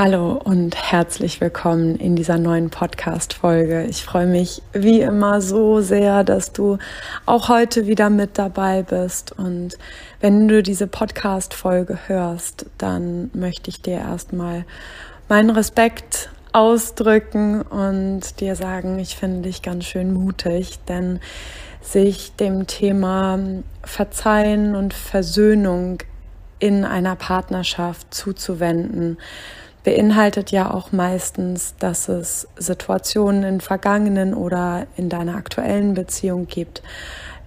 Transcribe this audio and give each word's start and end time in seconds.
Hallo 0.00 0.40
und 0.44 0.76
herzlich 0.76 1.40
willkommen 1.40 1.96
in 1.96 2.14
dieser 2.14 2.38
neuen 2.38 2.70
Podcast-Folge. 2.70 3.82
Ich 3.86 4.04
freue 4.04 4.28
mich 4.28 4.62
wie 4.72 5.00
immer 5.00 5.40
so 5.40 5.80
sehr, 5.80 6.22
dass 6.22 6.52
du 6.52 6.78
auch 7.26 7.48
heute 7.48 7.88
wieder 7.88 8.08
mit 8.08 8.38
dabei 8.38 8.84
bist. 8.84 9.36
Und 9.36 9.76
wenn 10.20 10.46
du 10.46 10.62
diese 10.62 10.86
Podcast-Folge 10.86 11.98
hörst, 12.06 12.66
dann 12.78 13.32
möchte 13.34 13.70
ich 13.70 13.82
dir 13.82 13.96
erstmal 13.96 14.64
meinen 15.28 15.50
Respekt 15.50 16.30
ausdrücken 16.52 17.62
und 17.62 18.38
dir 18.38 18.54
sagen, 18.54 19.00
ich 19.00 19.16
finde 19.16 19.48
dich 19.48 19.62
ganz 19.62 19.84
schön 19.84 20.12
mutig, 20.12 20.78
denn 20.86 21.18
sich 21.80 22.36
dem 22.36 22.68
Thema 22.68 23.40
Verzeihen 23.82 24.76
und 24.76 24.94
Versöhnung 24.94 25.98
in 26.60 26.84
einer 26.84 27.16
Partnerschaft 27.16 28.14
zuzuwenden, 28.14 29.18
beinhaltet 29.88 30.50
ja 30.50 30.70
auch 30.70 30.92
meistens, 30.92 31.74
dass 31.78 32.10
es 32.10 32.46
Situationen 32.58 33.42
in 33.42 33.60
vergangenen 33.62 34.34
oder 34.34 34.86
in 34.98 35.08
deiner 35.08 35.34
aktuellen 35.36 35.94
Beziehung 35.94 36.46
gibt, 36.46 36.82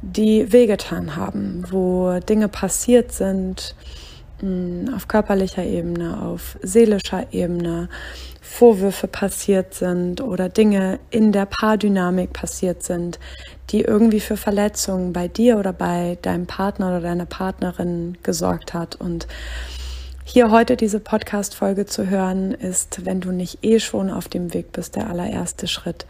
die 0.01 0.51
wehgetan 0.51 1.15
haben, 1.15 1.63
wo 1.69 2.17
Dinge 2.27 2.47
passiert 2.47 3.11
sind 3.11 3.75
mm, 4.41 4.91
auf 4.95 5.07
körperlicher 5.07 5.63
Ebene, 5.63 6.19
auf 6.19 6.57
seelischer 6.63 7.31
Ebene, 7.31 7.89
Vorwürfe 8.41 9.07
passiert 9.07 9.75
sind 9.75 10.19
oder 10.19 10.49
Dinge 10.49 10.97
in 11.11 11.31
der 11.31 11.45
Paardynamik 11.45 12.33
passiert 12.33 12.81
sind, 12.81 13.19
die 13.69 13.81
irgendwie 13.81 14.19
für 14.19 14.35
Verletzungen 14.35 15.13
bei 15.13 15.27
dir 15.27 15.59
oder 15.59 15.73
bei 15.73 16.17
deinem 16.23 16.47
Partner 16.47 16.87
oder 16.87 17.01
deiner 17.01 17.27
Partnerin 17.27 18.17
gesorgt 18.23 18.73
hat. 18.73 18.95
Und 18.95 19.27
hier 20.31 20.49
heute 20.49 20.77
diese 20.77 21.01
Podcast-Folge 21.01 21.85
zu 21.85 22.09
hören, 22.09 22.53
ist, 22.53 23.05
wenn 23.05 23.19
du 23.19 23.33
nicht 23.33 23.65
eh 23.65 23.81
schon 23.81 24.09
auf 24.09 24.29
dem 24.29 24.53
Weg 24.53 24.71
bist, 24.71 24.95
der 24.95 25.09
allererste 25.09 25.67
Schritt, 25.67 26.05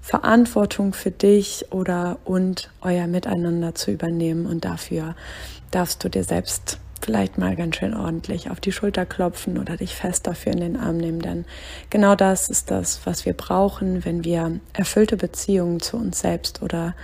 Verantwortung 0.00 0.92
für 0.92 1.10
dich 1.10 1.66
oder 1.72 2.18
und 2.24 2.70
euer 2.80 3.08
Miteinander 3.08 3.74
zu 3.74 3.90
übernehmen. 3.90 4.46
Und 4.46 4.64
dafür 4.64 5.16
darfst 5.72 6.04
du 6.04 6.08
dir 6.08 6.22
selbst 6.22 6.78
vielleicht 7.02 7.38
mal 7.38 7.56
ganz 7.56 7.74
schön 7.74 7.92
ordentlich 7.92 8.50
auf 8.50 8.60
die 8.60 8.70
Schulter 8.70 9.04
klopfen 9.04 9.58
oder 9.58 9.76
dich 9.76 9.96
fest 9.96 10.28
dafür 10.28 10.52
in 10.52 10.60
den 10.60 10.76
Arm 10.76 10.98
nehmen. 10.98 11.20
Denn 11.20 11.44
genau 11.90 12.14
das 12.14 12.48
ist 12.48 12.70
das, 12.70 13.00
was 13.04 13.26
wir 13.26 13.32
brauchen, 13.32 14.04
wenn 14.04 14.22
wir 14.22 14.60
erfüllte 14.74 15.16
Beziehungen 15.16 15.80
zu 15.80 15.96
uns 15.96 16.20
selbst 16.20 16.62
oder 16.62 16.94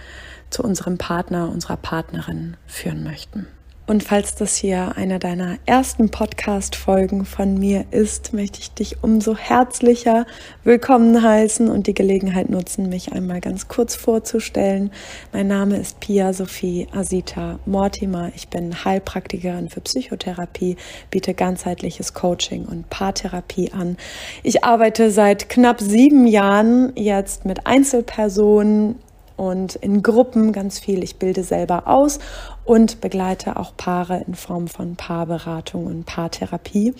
zu 0.51 0.63
unserem 0.63 0.97
Partner, 0.97 1.51
unserer 1.51 1.77
Partnerin 1.77 2.57
führen 2.69 3.03
möchten. 3.03 3.49
Und 3.93 4.03
falls 4.03 4.35
das 4.35 4.57
hier 4.57 4.97
einer 4.97 5.19
deiner 5.19 5.59
ersten 5.67 6.09
Podcast-Folgen 6.09 7.27
von 7.27 7.59
mir 7.59 7.85
ist, 7.91 8.33
möchte 8.33 8.59
ich 8.59 8.73
dich 8.73 9.05
umso 9.05 9.37
herzlicher 9.37 10.25
willkommen 10.65 11.23
heißen 11.23 11.69
und 11.69 11.87
die 11.87 11.93
Gelegenheit 11.93 12.49
nutzen, 12.49 12.89
mich 12.89 13.13
einmal 13.13 13.43
ganz 13.43 13.69
kurz 13.69 13.95
vorzustellen. 13.95 14.91
Mein 15.35 15.47
Name 15.47 15.77
ist 15.77 16.01
Pia 16.01 16.33
Sophie 16.33 16.89
Asita 16.91 17.59
Mortimer. 17.67 18.33
Ich 18.35 18.49
bin 18.49 18.83
Heilpraktikerin 18.83 19.69
für 19.69 19.83
Psychotherapie, 19.83 20.77
biete 21.11 21.35
ganzheitliches 21.35 22.15
Coaching 22.15 22.65
und 22.65 22.89
Paartherapie 22.89 23.73
an. 23.73 23.99
Ich 24.43 24.65
arbeite 24.65 25.11
seit 25.11 25.51
knapp 25.51 25.83
sieben 25.83 26.27
Jahren 26.27 26.95
jetzt 26.97 27.45
mit 27.45 27.67
Einzelpersonen 27.67 28.95
und 29.43 29.75
in 29.75 30.05
Gruppen 30.05 30.53
ganz 30.53 30.79
viel. 30.79 31.03
Ich 31.03 31.17
bilde 31.17 31.43
selber 31.43 31.89
aus 31.89 32.21
und 32.65 33.01
begleite 33.01 33.57
auch 33.57 33.77
Paare 33.77 34.23
in 34.25 34.37
Form 34.37 34.69
von 34.69 34.95
Paarberatung 34.95 35.87
und 35.87 36.07
Paartherapie. 36.07 36.95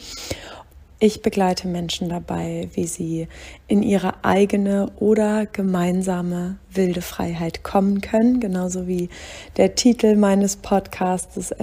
Ich 0.99 1.23
begleite 1.23 1.69
Menschen 1.69 2.09
dabei, 2.09 2.69
wie 2.75 2.87
sie 2.87 3.29
in 3.69 3.85
ihre 3.85 4.25
eigene 4.25 4.91
oder 4.99 5.47
gemeinsame 5.47 6.57
wilde 6.69 7.01
Freiheit 7.01 7.63
kommen 7.63 8.01
können, 8.01 8.41
genauso 8.41 8.89
wie 8.89 9.09
der 9.57 9.77
Titel 9.77 10.17
meines 10.17 10.57
Podcasts 10.57 11.55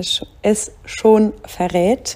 es 0.41 0.71
schon 0.85 1.33
verrät. 1.45 2.15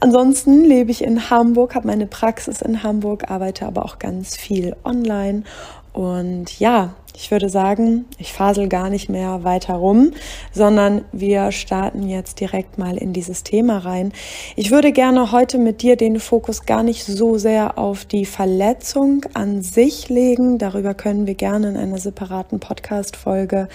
Ansonsten 0.00 0.64
lebe 0.64 0.90
ich 0.90 1.04
in 1.04 1.30
Hamburg, 1.30 1.76
habe 1.76 1.86
meine 1.86 2.08
Praxis 2.08 2.60
in 2.60 2.82
Hamburg, 2.82 3.30
arbeite 3.30 3.66
aber 3.66 3.84
auch 3.84 4.00
ganz 4.00 4.36
viel 4.36 4.74
online 4.84 5.44
und 5.92 6.58
ja, 6.58 6.96
ich 7.16 7.30
würde 7.30 7.48
sagen, 7.48 8.06
ich 8.18 8.32
fasel 8.32 8.68
gar 8.68 8.90
nicht 8.90 9.08
mehr 9.08 9.44
weiter 9.44 9.74
rum, 9.74 10.12
sondern 10.52 11.04
wir 11.12 11.52
starten 11.52 12.08
jetzt 12.08 12.40
direkt 12.40 12.76
mal 12.76 12.96
in 12.96 13.12
dieses 13.12 13.44
Thema 13.44 13.78
rein. 13.78 14.12
Ich 14.56 14.72
würde 14.72 14.90
gerne 14.90 15.30
heute 15.30 15.58
mit 15.58 15.82
dir 15.82 15.96
den 15.96 16.18
Fokus 16.18 16.66
gar 16.66 16.82
nicht 16.82 17.04
so 17.04 17.38
sehr 17.38 17.78
auf 17.78 18.04
die 18.04 18.26
Verletzung 18.26 19.24
an 19.32 19.62
sich 19.62 20.08
legen. 20.08 20.58
Darüber 20.58 20.94
können 20.94 21.28
wir 21.28 21.34
gerne 21.34 21.68
in 21.68 21.76
einer 21.76 21.98
separaten 21.98 22.58
Podcast-Folge 22.58 23.68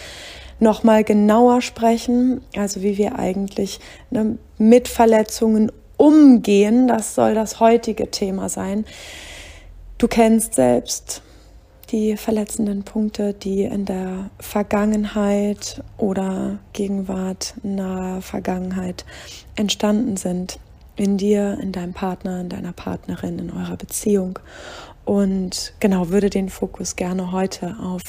nochmal 0.59 1.05
genauer 1.05 1.61
sprechen. 1.61 2.41
Also 2.57 2.81
wie 2.81 2.97
wir 2.97 3.17
eigentlich 3.17 3.79
ne, 4.11 4.37
mit 4.57 4.89
Verletzungen 4.89 5.71
umgehen. 5.95 6.89
Das 6.89 7.15
soll 7.15 7.35
das 7.35 7.61
heutige 7.61 8.11
Thema 8.11 8.49
sein. 8.49 8.83
Du 9.97 10.09
kennst 10.09 10.55
selbst 10.55 11.21
die 11.91 12.17
verletzenden 12.17 12.83
Punkte, 12.83 13.33
die 13.33 13.63
in 13.63 13.85
der 13.85 14.29
Vergangenheit 14.39 15.83
oder 15.97 16.59
Gegenwart, 16.73 17.55
naher 17.63 18.21
Vergangenheit 18.21 19.05
entstanden 19.55 20.17
sind. 20.17 20.59
In 20.95 21.17
dir, 21.17 21.57
in 21.61 21.71
deinem 21.71 21.93
Partner, 21.93 22.41
in 22.41 22.49
deiner 22.49 22.73
Partnerin, 22.73 23.39
in 23.39 23.51
eurer 23.51 23.77
Beziehung. 23.77 24.37
Und 25.05 25.73
genau, 25.79 26.09
würde 26.09 26.29
den 26.29 26.49
Fokus 26.49 26.97
gerne 26.97 27.31
heute 27.31 27.77
auf 27.81 28.01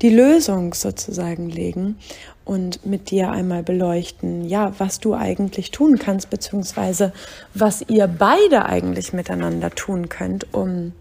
die 0.00 0.08
Lösung 0.08 0.72
sozusagen 0.72 1.50
legen 1.50 1.98
und 2.44 2.84
mit 2.86 3.10
dir 3.10 3.30
einmal 3.30 3.62
beleuchten, 3.62 4.48
ja, 4.48 4.72
was 4.78 4.98
du 4.98 5.14
eigentlich 5.14 5.70
tun 5.70 5.98
kannst, 5.98 6.30
beziehungsweise 6.30 7.12
was 7.52 7.84
ihr 7.86 8.06
beide 8.06 8.64
eigentlich 8.64 9.12
miteinander 9.12 9.70
tun 9.70 10.08
könnt, 10.08 10.52
um 10.54 10.92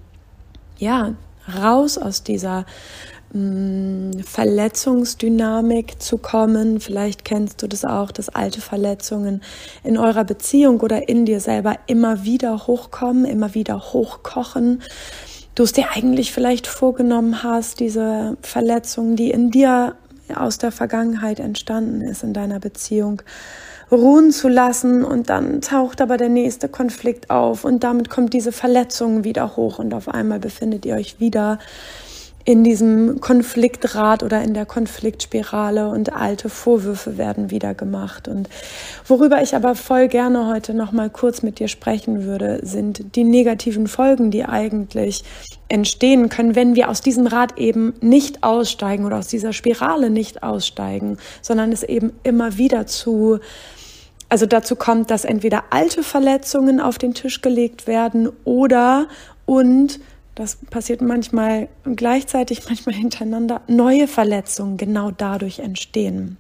ja, 0.77 1.15
raus 1.47 1.97
aus 1.97 2.23
dieser 2.23 2.65
mh, 3.33 3.39
mm, 3.39 4.23
Verletzungsdynamik 4.23 6.01
zu 6.01 6.17
kommen. 6.17 6.79
Vielleicht 6.79 7.25
kennst 7.25 7.61
du 7.61 7.67
das 7.67 7.85
auch, 7.85 8.11
dass 8.11 8.29
alte 8.29 8.61
Verletzungen 8.61 9.41
in 9.83 9.97
eurer 9.97 10.23
Beziehung 10.23 10.79
oder 10.81 11.09
in 11.09 11.25
dir 11.25 11.39
selber 11.39 11.75
immer 11.87 12.23
wieder 12.23 12.67
hochkommen, 12.67 13.25
immer 13.25 13.53
wieder 13.53 13.93
hochkochen. 13.93 14.81
Du 15.55 15.63
es 15.63 15.71
dir 15.71 15.89
eigentlich 15.91 16.31
vielleicht 16.31 16.67
vorgenommen 16.67 17.41
hast, 17.41 17.79
diese 17.79 18.37
Verletzung, 18.41 19.15
die 19.15 19.31
in 19.31 19.49
dir 19.49 19.95
aus 20.35 20.57
der 20.57 20.71
Vergangenheit 20.71 21.39
entstanden 21.39 22.01
ist, 22.01 22.23
in 22.23 22.33
deiner 22.33 22.59
Beziehung, 22.59 23.21
ruhen 23.91 24.31
zu 24.31 24.49
lassen 24.49 25.03
und 25.03 25.29
dann 25.29 25.61
taucht 25.61 26.01
aber 26.01 26.17
der 26.17 26.29
nächste 26.29 26.67
Konflikt 26.67 27.29
auf 27.29 27.63
und 27.63 27.83
damit 27.83 28.09
kommt 28.09 28.33
diese 28.33 28.51
Verletzung 28.51 29.23
wieder 29.23 29.55
hoch 29.55 29.79
und 29.79 29.93
auf 29.93 30.09
einmal 30.09 30.39
befindet 30.39 30.85
ihr 30.85 30.95
euch 30.95 31.19
wieder 31.19 31.59
in 32.47 32.63
diesem 32.63 33.19
Konfliktrad 33.19 34.23
oder 34.23 34.41
in 34.41 34.53
der 34.53 34.65
Konfliktspirale 34.65 35.89
und 35.89 36.13
alte 36.13 36.47
Vorwürfe 36.47 37.17
werden 37.17 37.51
wieder 37.51 37.73
gemacht. 37.73 38.29
Und 38.29 38.47
worüber 39.05 39.41
ich 39.41 39.53
aber 39.53 39.75
voll 39.75 40.07
gerne 40.07 40.47
heute 40.47 40.73
noch 40.73 40.93
mal 40.93 41.09
kurz 41.09 41.41
mit 41.41 41.59
dir 41.59 41.67
sprechen 41.67 42.23
würde, 42.23 42.61
sind 42.63 43.17
die 43.17 43.25
negativen 43.25 43.87
Folgen, 43.87 44.31
die 44.31 44.45
eigentlich 44.45 45.25
entstehen 45.67 46.29
können, 46.29 46.55
wenn 46.55 46.75
wir 46.75 46.87
aus 46.87 47.01
diesem 47.01 47.27
Rad 47.27 47.57
eben 47.57 47.93
nicht 47.99 48.43
aussteigen 48.43 49.03
oder 49.03 49.17
aus 49.17 49.27
dieser 49.27 49.51
Spirale 49.51 50.09
nicht 50.09 50.41
aussteigen, 50.41 51.17
sondern 51.41 51.73
es 51.73 51.83
eben 51.83 52.13
immer 52.23 52.57
wieder 52.57 52.87
zu 52.87 53.39
also 54.29 54.45
dazu 54.45 54.75
kommt, 54.75 55.09
dass 55.09 55.25
entweder 55.25 55.65
alte 55.69 56.03
Verletzungen 56.03 56.79
auf 56.79 56.97
den 56.97 57.13
Tisch 57.13 57.41
gelegt 57.41 57.87
werden 57.87 58.29
oder 58.43 59.07
und 59.45 59.99
das 60.35 60.57
passiert 60.69 61.01
manchmal 61.01 61.67
gleichzeitig, 61.83 62.63
manchmal 62.67 62.95
hintereinander, 62.95 63.61
neue 63.67 64.07
Verletzungen 64.07 64.77
genau 64.77 65.11
dadurch 65.11 65.59
entstehen. 65.59 66.37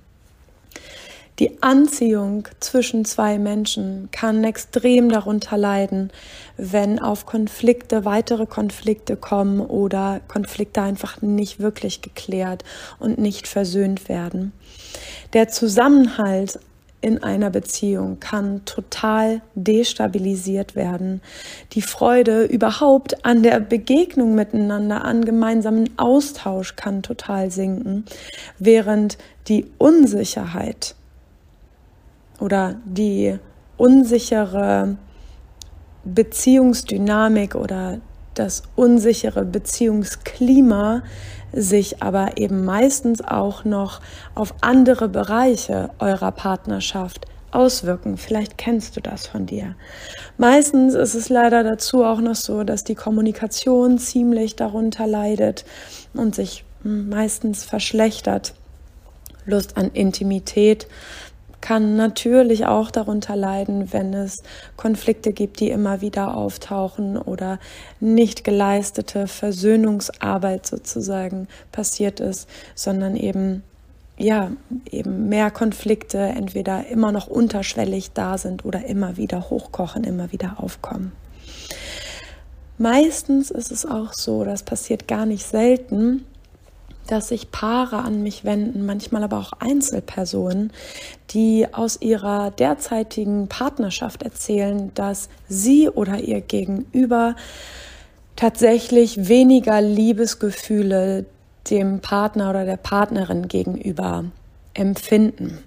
Die 1.39 1.61
Anziehung 1.61 2.47
zwischen 2.59 3.05
zwei 3.05 3.37
Menschen 3.37 4.09
kann 4.11 4.43
extrem 4.43 5.09
darunter 5.09 5.55
leiden, 5.55 6.09
wenn 6.57 6.97
auf 6.97 7.27
Konflikte, 7.27 8.05
weitere 8.05 8.47
Konflikte 8.47 9.15
kommen 9.15 9.61
oder 9.61 10.19
Konflikte 10.27 10.81
einfach 10.81 11.21
nicht 11.21 11.59
wirklich 11.59 12.01
geklärt 12.01 12.63
und 12.97 13.19
nicht 13.19 13.47
versöhnt 13.47 14.09
werden. 14.09 14.51
Der 15.33 15.47
Zusammenhalt 15.47 16.59
in 17.01 17.21
einer 17.21 17.49
Beziehung 17.49 18.19
kann 18.19 18.65
total 18.65 19.41
destabilisiert 19.55 20.75
werden. 20.75 21.21
Die 21.73 21.81
Freude 21.81 22.43
überhaupt 22.43 23.25
an 23.25 23.43
der 23.43 23.59
Begegnung 23.59 24.33
miteinander, 24.35 25.05
an 25.05 25.23
gemeinsamen 25.23 25.89
Austausch 25.97 26.75
kann 26.75 27.03
total 27.03 27.51
sinken, 27.51 28.05
während 28.57 29.17
die 29.47 29.67
Unsicherheit 29.77 30.95
oder 32.39 32.75
die 32.85 33.37
unsichere 33.77 34.97
Beziehungsdynamik 36.03 37.55
oder 37.55 37.99
das 38.39 38.63
unsichere 38.75 39.45
Beziehungsklima 39.45 41.03
sich 41.53 42.01
aber 42.03 42.37
eben 42.37 42.65
meistens 42.65 43.21
auch 43.21 43.63
noch 43.65 44.01
auf 44.35 44.53
andere 44.61 45.07
Bereiche 45.07 45.89
eurer 45.99 46.31
Partnerschaft 46.31 47.25
auswirken. 47.51 48.17
Vielleicht 48.17 48.57
kennst 48.57 48.95
du 48.95 49.01
das 49.01 49.27
von 49.27 49.45
dir. 49.45 49.75
Meistens 50.37 50.93
ist 50.93 51.15
es 51.15 51.29
leider 51.29 51.63
dazu 51.63 52.03
auch 52.03 52.19
noch 52.19 52.35
so, 52.35 52.63
dass 52.63 52.83
die 52.83 52.95
Kommunikation 52.95 53.97
ziemlich 53.97 54.55
darunter 54.55 55.07
leidet 55.07 55.65
und 56.13 56.35
sich 56.35 56.65
meistens 56.83 57.63
verschlechtert. 57.63 58.53
Lust 59.45 59.77
an 59.77 59.91
Intimität 59.93 60.87
kann 61.67 61.97
natürlich 61.97 62.65
auch 62.65 62.91
darunter 62.91 63.35
leiden, 63.35 63.91
wenn 63.91 64.13
es 64.13 64.37
Konflikte 64.77 65.33
gibt, 65.33 65.59
die 65.59 65.69
immer 65.69 65.99
wieder 65.99 66.37
auftauchen 66.37 67.17
oder 67.17 67.59
nicht 67.99 68.45
geleistete 68.45 69.27
Versöhnungsarbeit 69.27 70.65
sozusagen 70.65 71.49
passiert 71.73 72.21
ist, 72.21 72.47
sondern 72.73 73.17
eben 73.17 73.63
ja, 74.17 74.51
eben 74.89 75.27
mehr 75.27 75.51
Konflikte 75.51 76.19
entweder 76.19 76.87
immer 76.87 77.11
noch 77.11 77.27
unterschwellig 77.27 78.13
da 78.13 78.37
sind 78.37 78.63
oder 78.63 78.85
immer 78.85 79.17
wieder 79.17 79.49
hochkochen, 79.49 80.05
immer 80.05 80.31
wieder 80.31 80.63
aufkommen. 80.63 81.11
Meistens 82.77 83.51
ist 83.51 83.73
es 83.73 83.85
auch 83.85 84.13
so, 84.13 84.45
das 84.45 84.63
passiert 84.63 85.09
gar 85.09 85.25
nicht 85.25 85.45
selten, 85.45 86.23
dass 87.11 87.29
sich 87.29 87.51
Paare 87.51 87.97
an 87.97 88.23
mich 88.23 88.45
wenden, 88.45 88.85
manchmal 88.85 89.23
aber 89.23 89.37
auch 89.37 89.53
Einzelpersonen, 89.53 90.71
die 91.31 91.67
aus 91.71 92.01
ihrer 92.01 92.51
derzeitigen 92.51 93.47
Partnerschaft 93.47 94.23
erzählen, 94.23 94.91
dass 94.93 95.29
sie 95.47 95.89
oder 95.89 96.19
ihr 96.19 96.41
Gegenüber 96.41 97.35
tatsächlich 98.35 99.27
weniger 99.27 99.81
Liebesgefühle 99.81 101.25
dem 101.69 101.99
Partner 101.99 102.49
oder 102.49 102.65
der 102.65 102.77
Partnerin 102.77 103.47
gegenüber 103.47 104.25
empfinden. 104.73 105.57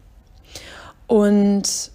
Und 1.06 1.90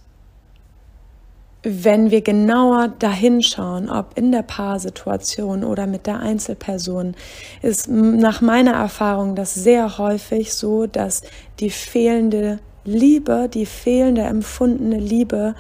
wenn 1.66 2.12
wir 2.12 2.22
genauer 2.22 2.90
dahinschauen, 3.00 3.90
ob 3.90 4.18
in 4.18 4.32
der 4.32 4.44
Paarsituation 4.44 5.64
oder 5.64 5.88
mit 5.88 6.06
der 6.06 6.20
Einzelperson, 6.20 7.16
ist 7.62 7.90
nach 7.90 8.42
meiner 8.42 8.74
Erfahrung 8.74 9.36
das 9.36 9.56
sehr 9.56 9.98
häufig 9.98 10.54
so, 10.54 10.86
dass 10.86 11.24
die 11.60 11.72
fehlende 11.72 12.60
Liebe, 12.84 13.50
die 13.52 13.66
fehlende 13.66 14.22
empfundene 14.22 15.00
Liebe 15.00 15.56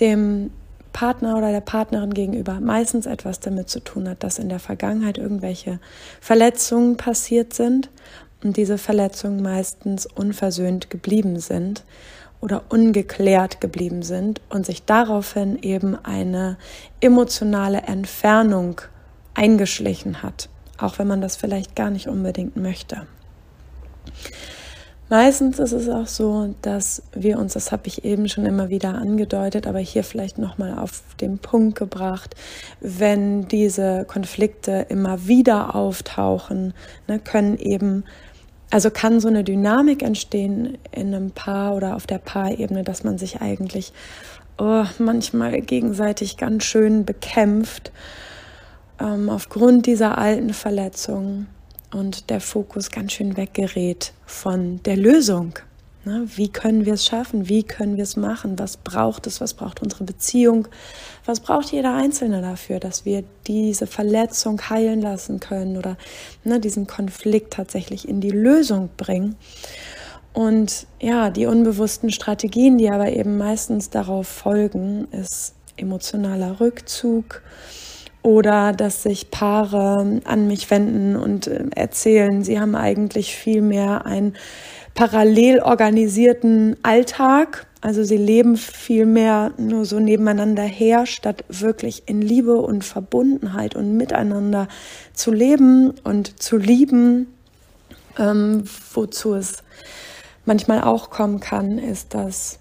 dem 0.00 0.50
Partner 0.92 1.36
oder 1.36 1.52
der 1.52 1.60
Partnerin 1.60 2.12
gegenüber 2.12 2.58
meistens 2.58 3.06
etwas 3.06 3.38
damit 3.38 3.68
zu 3.68 3.80
tun 3.80 4.08
hat, 4.08 4.24
dass 4.24 4.38
in 4.38 4.48
der 4.48 4.58
Vergangenheit 4.58 5.18
irgendwelche 5.18 5.78
Verletzungen 6.20 6.96
passiert 6.96 7.52
sind 7.54 7.90
und 8.42 8.56
diese 8.56 8.78
Verletzungen 8.78 9.42
meistens 9.42 10.06
unversöhnt 10.06 10.90
geblieben 10.90 11.38
sind 11.38 11.84
oder 12.46 12.62
ungeklärt 12.68 13.60
geblieben 13.60 14.04
sind 14.04 14.40
und 14.50 14.64
sich 14.64 14.84
daraufhin 14.84 15.58
eben 15.62 15.96
eine 16.04 16.58
emotionale 17.00 17.78
Entfernung 17.78 18.82
eingeschlichen 19.34 20.22
hat, 20.22 20.48
auch 20.78 21.00
wenn 21.00 21.08
man 21.08 21.20
das 21.20 21.34
vielleicht 21.34 21.74
gar 21.74 21.90
nicht 21.90 22.06
unbedingt 22.06 22.56
möchte. 22.56 23.02
Meistens 25.08 25.58
ist 25.58 25.72
es 25.72 25.88
auch 25.88 26.06
so, 26.06 26.54
dass 26.62 27.02
wir 27.12 27.40
uns, 27.40 27.54
das 27.54 27.72
habe 27.72 27.88
ich 27.88 28.04
eben 28.04 28.28
schon 28.28 28.46
immer 28.46 28.68
wieder 28.68 28.94
angedeutet, 28.94 29.66
aber 29.66 29.80
hier 29.80 30.04
vielleicht 30.04 30.38
nochmal 30.38 30.78
auf 30.78 31.02
den 31.20 31.38
Punkt 31.38 31.76
gebracht, 31.76 32.36
wenn 32.80 33.48
diese 33.48 34.04
Konflikte 34.04 34.86
immer 34.88 35.26
wieder 35.26 35.74
auftauchen, 35.74 36.74
ne, 37.08 37.18
können 37.18 37.58
eben 37.58 38.04
also 38.70 38.90
kann 38.90 39.20
so 39.20 39.28
eine 39.28 39.44
Dynamik 39.44 40.02
entstehen 40.02 40.78
in 40.92 41.14
einem 41.14 41.30
Paar 41.30 41.74
oder 41.74 41.94
auf 41.96 42.06
der 42.06 42.18
Paarebene, 42.18 42.82
dass 42.82 43.04
man 43.04 43.18
sich 43.18 43.40
eigentlich 43.40 43.92
oh, 44.58 44.84
manchmal 44.98 45.60
gegenseitig 45.60 46.36
ganz 46.36 46.64
schön 46.64 47.04
bekämpft 47.04 47.92
ähm, 49.00 49.28
aufgrund 49.28 49.86
dieser 49.86 50.18
alten 50.18 50.52
Verletzungen 50.52 51.46
und 51.92 52.30
der 52.30 52.40
Fokus 52.40 52.90
ganz 52.90 53.12
schön 53.12 53.36
weggerät 53.36 54.12
von 54.26 54.82
der 54.84 54.96
Lösung. 54.96 55.54
Ne? 56.06 56.24
Wie 56.36 56.48
können 56.48 56.86
wir 56.86 56.94
es 56.94 57.04
schaffen? 57.04 57.48
Wie 57.48 57.64
können 57.64 57.96
wir 57.96 58.04
es 58.04 58.16
machen? 58.16 58.60
Was 58.60 58.76
braucht 58.76 59.26
es? 59.26 59.40
Was 59.40 59.54
braucht 59.54 59.82
unsere 59.82 60.04
Beziehung? 60.04 60.68
Was 61.24 61.40
braucht 61.40 61.72
jeder 61.72 61.96
Einzelne 61.96 62.40
dafür, 62.42 62.78
dass 62.78 63.04
wir 63.04 63.24
diese 63.48 63.88
Verletzung 63.88 64.70
heilen 64.70 65.02
lassen 65.02 65.40
können 65.40 65.76
oder 65.76 65.96
ne, 66.44 66.60
diesen 66.60 66.86
Konflikt 66.86 67.54
tatsächlich 67.54 68.08
in 68.08 68.20
die 68.20 68.30
Lösung 68.30 68.88
bringen? 68.96 69.34
Und 70.32 70.86
ja, 71.00 71.30
die 71.30 71.46
unbewussten 71.46 72.12
Strategien, 72.12 72.78
die 72.78 72.88
aber 72.88 73.10
eben 73.10 73.36
meistens 73.36 73.90
darauf 73.90 74.28
folgen, 74.28 75.08
ist 75.10 75.54
emotionaler 75.76 76.60
Rückzug, 76.60 77.42
oder 78.26 78.72
dass 78.72 79.04
sich 79.04 79.30
Paare 79.30 80.20
an 80.24 80.48
mich 80.48 80.68
wenden 80.68 81.14
und 81.14 81.46
äh, 81.46 81.66
erzählen, 81.76 82.42
sie 82.42 82.58
haben 82.58 82.74
eigentlich 82.74 83.36
viel 83.36 83.62
mehr 83.62 84.04
einen 84.04 84.34
parallel 84.96 85.60
organisierten 85.60 86.76
Alltag. 86.82 87.66
Also 87.80 88.02
sie 88.02 88.16
leben 88.16 88.56
viel 88.56 89.06
mehr 89.06 89.52
nur 89.58 89.84
so 89.84 90.00
nebeneinander 90.00 90.64
her, 90.64 91.06
statt 91.06 91.44
wirklich 91.48 92.08
in 92.08 92.20
Liebe 92.20 92.56
und 92.56 92.82
Verbundenheit 92.84 93.76
und 93.76 93.96
miteinander 93.96 94.66
zu 95.12 95.30
leben 95.30 95.92
und 96.02 96.42
zu 96.42 96.56
lieben. 96.56 97.28
Ähm, 98.18 98.64
wozu 98.94 99.34
es 99.34 99.62
manchmal 100.46 100.82
auch 100.82 101.10
kommen 101.10 101.38
kann, 101.38 101.78
ist, 101.78 102.14
dass 102.14 102.58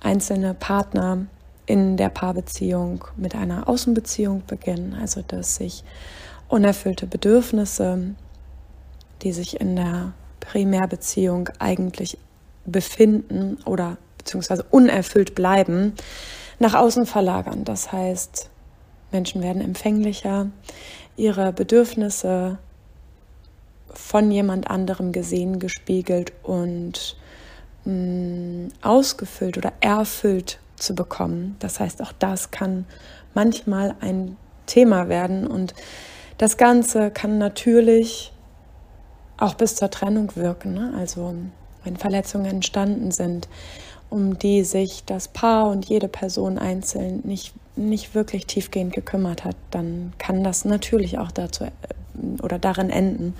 einzelne 0.00 0.54
Partner 0.54 1.26
in 1.66 1.96
der 1.96 2.08
Paarbeziehung 2.08 3.04
mit 3.16 3.34
einer 3.34 3.68
Außenbeziehung 3.68 4.42
beginnen, 4.46 4.96
also 4.98 5.22
dass 5.22 5.56
sich 5.56 5.84
unerfüllte 6.48 7.06
Bedürfnisse, 7.06 8.14
die 9.22 9.32
sich 9.32 9.60
in 9.60 9.76
der 9.76 10.14
Primärbeziehung 10.42 11.48
eigentlich 11.58 12.18
befinden 12.66 13.58
oder 13.64 13.96
beziehungsweise 14.18 14.64
unerfüllt 14.70 15.34
bleiben, 15.34 15.94
nach 16.58 16.74
außen 16.74 17.06
verlagern. 17.06 17.64
Das 17.64 17.90
heißt, 17.90 18.50
Menschen 19.10 19.42
werden 19.42 19.62
empfänglicher, 19.62 20.48
ihre 21.16 21.52
Bedürfnisse 21.52 22.58
von 23.92 24.30
jemand 24.30 24.70
anderem 24.70 25.12
gesehen, 25.12 25.58
gespiegelt 25.58 26.32
und 26.42 27.16
mh, 27.84 27.92
mm, 27.92 28.68
ausgefüllt 28.82 29.58
oder 29.58 29.72
erfüllt 29.80 30.58
zu 30.76 30.94
bekommen. 30.94 31.56
Das 31.58 31.80
heißt, 31.80 32.02
auch 32.02 32.12
das 32.18 32.50
kann 32.50 32.86
manchmal 33.34 33.94
ein 34.00 34.36
Thema 34.66 35.08
werden 35.08 35.46
und 35.46 35.74
das 36.38 36.56
Ganze 36.56 37.10
kann 37.10 37.38
natürlich 37.38 38.32
auch 39.42 39.54
bis 39.54 39.74
zur 39.76 39.90
Trennung 39.90 40.34
wirken. 40.36 40.74
Ne? 40.74 40.94
Also 40.96 41.34
wenn 41.84 41.96
Verletzungen 41.96 42.46
entstanden 42.46 43.10
sind, 43.10 43.48
um 44.08 44.38
die 44.38 44.62
sich 44.62 45.04
das 45.04 45.28
Paar 45.28 45.68
und 45.68 45.86
jede 45.86 46.08
Person 46.08 46.58
einzeln 46.58 47.22
nicht, 47.24 47.54
nicht 47.76 48.14
wirklich 48.14 48.46
tiefgehend 48.46 48.92
gekümmert 48.92 49.44
hat, 49.44 49.56
dann 49.70 50.12
kann 50.18 50.44
das 50.44 50.64
natürlich 50.64 51.18
auch 51.18 51.32
dazu 51.32 51.64
äh, 51.64 51.70
oder 52.42 52.58
darin 52.58 52.90
enden, 52.90 53.34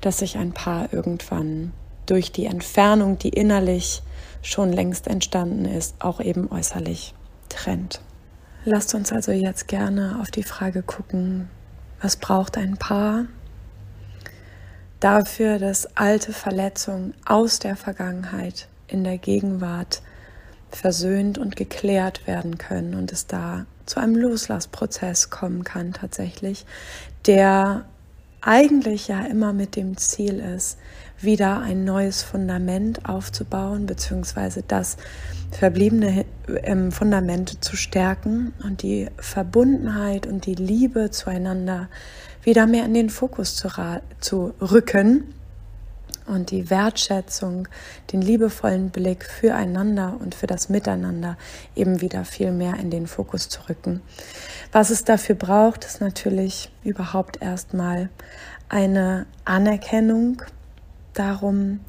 dass 0.00 0.18
sich 0.18 0.38
ein 0.38 0.52
Paar 0.52 0.92
irgendwann 0.92 1.72
durch 2.06 2.32
die 2.32 2.46
Entfernung, 2.46 3.18
die 3.18 3.30
innerlich 3.30 4.02
schon 4.42 4.72
längst 4.72 5.06
entstanden 5.06 5.64
ist, 5.64 5.96
auch 5.98 6.20
eben 6.20 6.50
äußerlich 6.50 7.14
trennt. 7.48 8.00
Lasst 8.64 8.94
uns 8.94 9.12
also 9.12 9.32
jetzt 9.32 9.66
gerne 9.66 10.18
auf 10.20 10.30
die 10.30 10.44
Frage 10.44 10.82
gucken, 10.82 11.48
was 12.00 12.16
braucht 12.16 12.56
ein 12.56 12.76
Paar 12.76 13.26
dafür, 15.02 15.58
dass 15.58 15.96
alte 15.96 16.32
Verletzungen 16.32 17.14
aus 17.24 17.58
der 17.58 17.76
Vergangenheit 17.76 18.68
in 18.86 19.04
der 19.04 19.18
Gegenwart 19.18 20.02
versöhnt 20.70 21.38
und 21.38 21.56
geklärt 21.56 22.26
werden 22.26 22.58
können 22.58 22.94
und 22.94 23.12
es 23.12 23.26
da 23.26 23.66
zu 23.86 24.00
einem 24.00 24.16
Loslassprozess 24.16 25.30
kommen 25.30 25.64
kann 25.64 25.92
tatsächlich, 25.92 26.64
der 27.26 27.84
eigentlich 28.40 29.08
ja 29.08 29.24
immer 29.26 29.52
mit 29.52 29.76
dem 29.76 29.96
Ziel 29.96 30.40
ist, 30.40 30.78
wieder 31.20 31.60
ein 31.60 31.84
neues 31.84 32.22
Fundament 32.22 33.08
aufzubauen, 33.08 33.86
beziehungsweise 33.86 34.64
das 34.66 34.96
verbliebene 35.52 36.24
Fundament 36.90 37.62
zu 37.62 37.76
stärken 37.76 38.52
und 38.64 38.82
die 38.82 39.08
Verbundenheit 39.18 40.26
und 40.26 40.46
die 40.46 40.54
Liebe 40.54 41.10
zueinander 41.10 41.88
wieder 42.42 42.66
mehr 42.66 42.84
in 42.84 42.94
den 42.94 43.10
Fokus 43.10 43.56
zu, 43.56 43.68
zu 44.20 44.54
rücken 44.60 45.34
und 46.26 46.50
die 46.50 46.70
Wertschätzung, 46.70 47.68
den 48.12 48.22
liebevollen 48.22 48.90
Blick 48.90 49.24
füreinander 49.24 50.16
und 50.20 50.34
für 50.34 50.46
das 50.46 50.68
Miteinander 50.68 51.36
eben 51.74 52.00
wieder 52.00 52.24
viel 52.24 52.52
mehr 52.52 52.76
in 52.76 52.90
den 52.90 53.06
Fokus 53.06 53.48
zu 53.48 53.68
rücken. 53.68 54.02
Was 54.70 54.90
es 54.90 55.04
dafür 55.04 55.34
braucht, 55.34 55.84
ist 55.84 56.00
natürlich 56.00 56.70
überhaupt 56.84 57.42
erstmal 57.42 58.08
eine 58.68 59.26
Anerkennung 59.44 60.42
darum, 61.14 61.80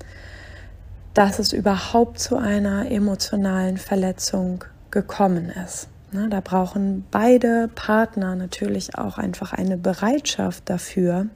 dass 1.14 1.40
es 1.40 1.54
überhaupt 1.54 2.20
zu 2.20 2.38
einer 2.38 2.90
emotionalen 2.90 3.78
Verletzung 3.78 4.66
gekommen 4.92 5.50
ist. 5.50 5.88
Da 6.14 6.42
brauchen 6.42 7.06
beide 7.10 7.70
Partner 7.74 8.36
natürlich 8.36 8.96
auch 8.98 9.18
einfach 9.18 9.52
eine 9.52 9.78
Bereitschaft 9.78 10.70
dafür 10.70 11.28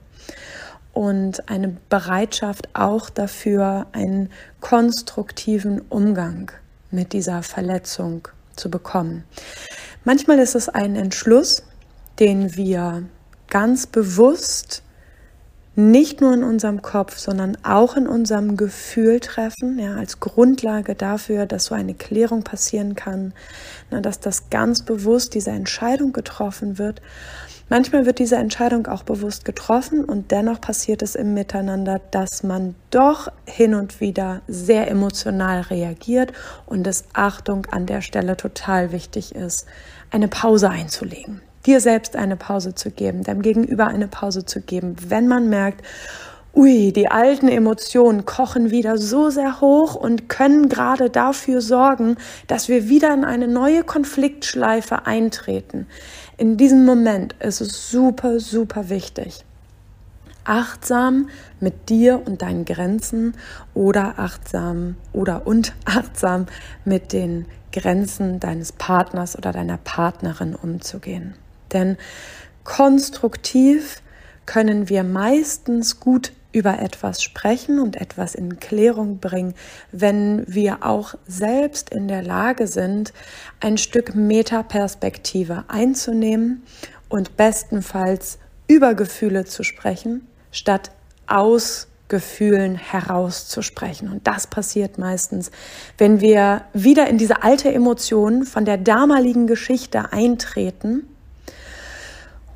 und 0.92 1.48
eine 1.48 1.76
Bereitschaft 1.88 2.68
auch 2.74 3.10
dafür, 3.10 3.86
einen 3.92 4.30
konstruktiven 4.60 5.80
Umgang 5.88 6.52
mit 6.92 7.12
dieser 7.12 7.42
Verletzung 7.42 8.28
zu 8.54 8.70
bekommen. 8.70 9.24
Manchmal 10.04 10.38
ist 10.38 10.54
es 10.54 10.68
ein 10.68 10.94
Entschluss, 10.94 11.64
den 12.20 12.56
wir 12.56 13.02
ganz 13.48 13.86
bewusst 13.86 14.82
nicht 15.78 16.20
nur 16.20 16.34
in 16.34 16.42
unserem 16.42 16.82
Kopf, 16.82 17.18
sondern 17.18 17.56
auch 17.62 17.96
in 17.96 18.08
unserem 18.08 18.56
Gefühl 18.56 19.20
treffen, 19.20 19.78
ja, 19.78 19.94
als 19.94 20.18
Grundlage 20.18 20.96
dafür, 20.96 21.46
dass 21.46 21.66
so 21.66 21.74
eine 21.76 21.94
Klärung 21.94 22.42
passieren 22.42 22.96
kann, 22.96 23.32
na, 23.88 24.00
dass 24.00 24.18
das 24.18 24.50
ganz 24.50 24.82
bewusst 24.82 25.34
diese 25.34 25.50
Entscheidung 25.50 26.12
getroffen 26.12 26.78
wird. 26.78 27.00
Manchmal 27.68 28.06
wird 28.06 28.18
diese 28.18 28.34
Entscheidung 28.34 28.88
auch 28.88 29.04
bewusst 29.04 29.44
getroffen 29.44 30.04
und 30.04 30.32
dennoch 30.32 30.60
passiert 30.60 31.00
es 31.00 31.14
im 31.14 31.32
Miteinander, 31.32 32.00
dass 32.10 32.42
man 32.42 32.74
doch 32.90 33.30
hin 33.46 33.76
und 33.76 34.00
wieder 34.00 34.42
sehr 34.48 34.90
emotional 34.90 35.60
reagiert 35.60 36.32
und 36.66 36.88
es 36.88 37.04
Achtung 37.12 37.66
an 37.66 37.86
der 37.86 38.00
Stelle 38.00 38.36
total 38.36 38.90
wichtig 38.90 39.32
ist, 39.32 39.66
eine 40.10 40.26
Pause 40.26 40.70
einzulegen, 40.70 41.40
dir 41.66 41.80
selbst 41.80 42.16
eine 42.16 42.36
Pause 42.36 42.74
zu 42.74 42.90
geben, 42.90 43.24
deinem 43.24 43.42
Gegenüber 43.42 43.86
eine 43.88 44.08
Pause 44.08 44.44
zu 44.44 44.60
geben, 44.60 44.96
wenn 45.08 45.28
man 45.28 45.48
merkt, 45.48 45.84
ui, 46.54 46.92
die 46.92 47.08
alten 47.08 47.48
Emotionen 47.48 48.24
kochen 48.24 48.70
wieder 48.70 48.98
so 48.98 49.30
sehr 49.30 49.60
hoch 49.60 49.94
und 49.94 50.28
können 50.28 50.68
gerade 50.68 51.10
dafür 51.10 51.60
sorgen, 51.60 52.16
dass 52.46 52.68
wir 52.68 52.88
wieder 52.88 53.14
in 53.14 53.24
eine 53.24 53.48
neue 53.48 53.84
Konfliktschleife 53.84 55.06
eintreten. 55.06 55.86
In 56.36 56.56
diesem 56.56 56.84
Moment 56.84 57.34
ist 57.40 57.60
es 57.60 57.90
super, 57.90 58.40
super 58.40 58.88
wichtig, 58.88 59.44
achtsam 60.44 61.28
mit 61.60 61.90
dir 61.90 62.22
und 62.24 62.42
deinen 62.42 62.64
Grenzen 62.64 63.34
oder 63.74 64.18
achtsam 64.18 64.96
oder 65.12 65.46
und 65.46 65.74
achtsam 65.84 66.46
mit 66.84 67.12
den 67.12 67.46
Grenzen 67.72 68.40
deines 68.40 68.72
Partners 68.72 69.36
oder 69.36 69.52
deiner 69.52 69.76
Partnerin 69.76 70.54
umzugehen. 70.54 71.34
Denn 71.72 71.96
konstruktiv 72.64 74.02
können 74.46 74.88
wir 74.88 75.04
meistens 75.04 76.00
gut 76.00 76.32
über 76.52 76.78
etwas 76.80 77.22
sprechen 77.22 77.78
und 77.78 77.96
etwas 77.96 78.34
in 78.34 78.58
Klärung 78.58 79.18
bringen, 79.18 79.54
wenn 79.92 80.44
wir 80.46 80.84
auch 80.84 81.14
selbst 81.26 81.90
in 81.90 82.08
der 82.08 82.22
Lage 82.22 82.66
sind, 82.66 83.12
ein 83.60 83.78
Stück 83.78 84.14
Metaperspektive 84.14 85.64
einzunehmen 85.68 86.62
und 87.08 87.36
bestenfalls 87.36 88.38
über 88.66 88.94
Gefühle 88.94 89.44
zu 89.44 89.62
sprechen, 89.62 90.26
statt 90.50 90.90
aus 91.26 91.88
Gefühlen 92.08 92.74
herauszusprechen. 92.76 94.10
Und 94.10 94.26
das 94.26 94.46
passiert 94.46 94.96
meistens, 94.96 95.50
wenn 95.98 96.20
wir 96.22 96.64
wieder 96.72 97.06
in 97.06 97.18
diese 97.18 97.42
alte 97.42 97.72
Emotion 97.72 98.44
von 98.44 98.64
der 98.64 98.78
damaligen 98.78 99.46
Geschichte 99.46 100.12
eintreten 100.12 101.06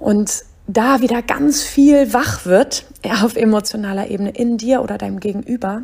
und 0.03 0.45
da 0.67 1.01
wieder 1.01 1.23
ganz 1.23 1.63
viel 1.63 2.13
wach 2.13 2.45
wird 2.45 2.85
auf 3.23 3.37
emotionaler 3.37 4.09
Ebene 4.09 4.31
in 4.31 4.59
dir 4.59 4.83
oder 4.83 4.99
deinem 4.99 5.21
Gegenüber 5.21 5.83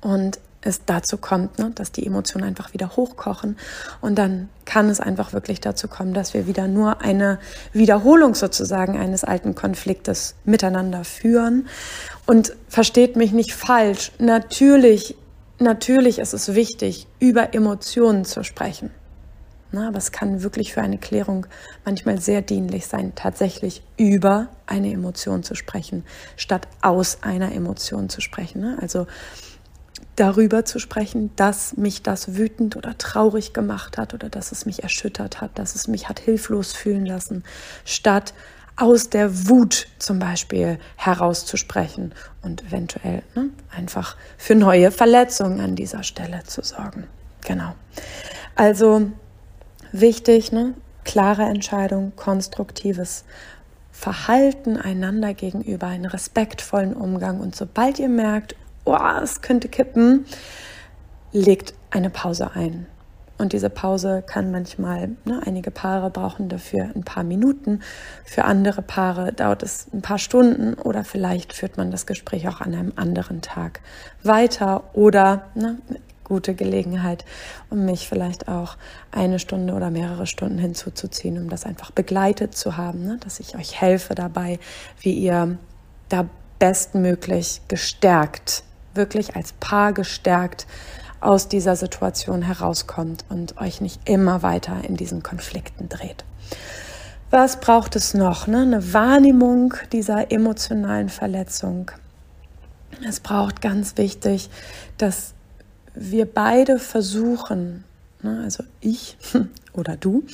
und 0.00 0.38
es 0.62 0.84
dazu 0.84 1.16
kommt, 1.16 1.58
ne, 1.58 1.72
dass 1.74 1.90
die 1.90 2.06
Emotionen 2.06 2.44
einfach 2.44 2.74
wieder 2.74 2.94
hochkochen 2.94 3.56
und 4.00 4.16
dann 4.16 4.50
kann 4.66 4.90
es 4.90 5.00
einfach 5.00 5.32
wirklich 5.32 5.60
dazu 5.60 5.88
kommen, 5.88 6.12
dass 6.12 6.34
wir 6.34 6.46
wieder 6.46 6.68
nur 6.68 7.00
eine 7.00 7.38
Wiederholung 7.72 8.34
sozusagen 8.34 8.98
eines 8.98 9.24
alten 9.24 9.54
Konfliktes 9.54 10.34
miteinander 10.44 11.02
führen. 11.04 11.66
Und 12.26 12.54
versteht 12.68 13.16
mich 13.16 13.32
nicht 13.32 13.54
falsch, 13.54 14.12
natürlich, 14.18 15.16
natürlich 15.58 16.18
ist 16.18 16.34
es 16.34 16.54
wichtig, 16.54 17.06
über 17.18 17.54
Emotionen 17.54 18.24
zu 18.26 18.44
sprechen. 18.44 18.90
Na, 19.72 19.88
aber 19.88 19.98
es 19.98 20.12
kann 20.12 20.42
wirklich 20.42 20.72
für 20.72 20.82
eine 20.82 20.98
Klärung 20.98 21.46
manchmal 21.84 22.20
sehr 22.20 22.42
dienlich 22.42 22.86
sein, 22.86 23.12
tatsächlich 23.14 23.82
über 23.96 24.48
eine 24.66 24.92
Emotion 24.92 25.42
zu 25.42 25.54
sprechen, 25.54 26.04
statt 26.36 26.66
aus 26.82 27.22
einer 27.22 27.52
Emotion 27.52 28.08
zu 28.08 28.20
sprechen. 28.20 28.60
Ne? 28.60 28.78
Also 28.80 29.06
darüber 30.16 30.64
zu 30.64 30.78
sprechen, 30.78 31.30
dass 31.36 31.76
mich 31.76 32.02
das 32.02 32.36
wütend 32.36 32.76
oder 32.76 32.98
traurig 32.98 33.52
gemacht 33.52 33.96
hat 33.96 34.12
oder 34.12 34.28
dass 34.28 34.52
es 34.52 34.66
mich 34.66 34.82
erschüttert 34.82 35.40
hat, 35.40 35.58
dass 35.58 35.74
es 35.74 35.88
mich 35.88 36.08
hat 36.08 36.20
hilflos 36.20 36.72
fühlen 36.72 37.06
lassen, 37.06 37.44
statt 37.84 38.34
aus 38.76 39.10
der 39.10 39.48
Wut 39.48 39.88
zum 39.98 40.18
Beispiel 40.18 40.78
herauszusprechen 40.96 42.14
und 42.42 42.62
eventuell 42.64 43.22
ne, 43.34 43.50
einfach 43.70 44.16
für 44.38 44.54
neue 44.54 44.90
Verletzungen 44.90 45.60
an 45.60 45.76
dieser 45.76 46.02
Stelle 46.02 46.42
zu 46.44 46.62
sorgen. 46.62 47.06
Genau. 47.46 47.74
Also 48.56 49.10
Wichtig, 49.92 50.52
ne? 50.52 50.74
klare 51.04 51.42
Entscheidung, 51.42 52.12
konstruktives 52.16 53.24
Verhalten 53.90 54.76
einander 54.76 55.34
gegenüber, 55.34 55.88
einen 55.88 56.06
respektvollen 56.06 56.94
Umgang. 56.94 57.40
Und 57.40 57.56
sobald 57.56 57.98
ihr 57.98 58.08
merkt, 58.08 58.54
oh, 58.84 58.96
es 59.22 59.42
könnte 59.42 59.68
kippen, 59.68 60.24
legt 61.32 61.74
eine 61.90 62.10
Pause 62.10 62.52
ein. 62.54 62.86
Und 63.38 63.54
diese 63.54 63.70
Pause 63.70 64.22
kann 64.26 64.50
manchmal, 64.50 65.16
ne, 65.24 65.40
einige 65.46 65.70
Paare 65.70 66.10
brauchen 66.10 66.50
dafür 66.50 66.90
ein 66.94 67.04
paar 67.04 67.24
Minuten, 67.24 67.80
für 68.24 68.44
andere 68.44 68.82
Paare 68.82 69.32
dauert 69.32 69.62
es 69.62 69.86
ein 69.94 70.02
paar 70.02 70.18
Stunden 70.18 70.74
oder 70.74 71.04
vielleicht 71.04 71.54
führt 71.54 71.78
man 71.78 71.90
das 71.90 72.04
Gespräch 72.04 72.48
auch 72.48 72.60
an 72.60 72.74
einem 72.74 72.92
anderen 72.96 73.40
Tag 73.40 73.80
weiter 74.22 74.84
oder 74.92 75.46
ne, 75.54 75.78
gute 76.30 76.54
Gelegenheit, 76.54 77.24
um 77.70 77.84
mich 77.84 78.08
vielleicht 78.08 78.46
auch 78.46 78.76
eine 79.10 79.40
Stunde 79.40 79.74
oder 79.74 79.90
mehrere 79.90 80.28
Stunden 80.28 80.58
hinzuzuziehen, 80.58 81.36
um 81.38 81.50
das 81.50 81.66
einfach 81.66 81.90
begleitet 81.90 82.56
zu 82.56 82.76
haben, 82.76 83.04
ne? 83.04 83.18
dass 83.18 83.40
ich 83.40 83.56
euch 83.56 83.80
helfe 83.80 84.14
dabei, 84.14 84.60
wie 85.00 85.12
ihr 85.12 85.58
da 86.08 86.28
bestmöglich 86.60 87.62
gestärkt, 87.66 88.62
wirklich 88.94 89.34
als 89.34 89.54
Paar 89.54 89.92
gestärkt 89.92 90.68
aus 91.20 91.48
dieser 91.48 91.74
Situation 91.74 92.42
herauskommt 92.42 93.24
und 93.28 93.60
euch 93.60 93.80
nicht 93.80 94.08
immer 94.08 94.44
weiter 94.44 94.84
in 94.86 94.96
diesen 94.96 95.24
Konflikten 95.24 95.88
dreht. 95.88 96.24
Was 97.30 97.58
braucht 97.58 97.96
es 97.96 98.14
noch? 98.14 98.46
Ne? 98.46 98.62
Eine 98.62 98.92
Wahrnehmung 98.92 99.74
dieser 99.92 100.30
emotionalen 100.30 101.08
Verletzung. 101.08 101.90
Es 103.04 103.18
braucht 103.18 103.60
ganz 103.60 103.96
wichtig, 103.96 104.48
dass 104.96 105.34
wir 106.00 106.24
beide 106.24 106.78
versuchen, 106.78 107.84
ne, 108.22 108.40
also 108.42 108.64
ich 108.80 109.16
oder 109.74 109.96
du 109.96 110.24